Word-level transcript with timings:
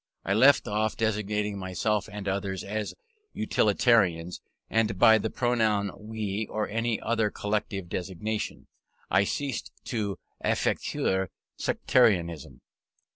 I 0.25 0.33
left 0.33 0.67
off 0.67 0.97
designating 0.97 1.59
myself 1.59 2.09
and 2.11 2.27
others 2.27 2.63
as 2.63 2.95
Utilitarians, 3.33 4.41
and 4.67 4.97
by 4.97 5.19
the 5.19 5.29
pronoun 5.29 5.91
"we," 5.95 6.47
or 6.49 6.67
any 6.67 6.99
other 6.99 7.29
collective 7.29 7.87
designation, 7.87 8.65
I 9.11 9.25
ceased 9.25 9.71
to 9.83 10.17
afficher 10.43 11.27
sectarianism. 11.55 12.61